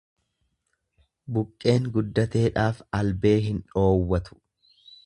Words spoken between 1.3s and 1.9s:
Buqqeen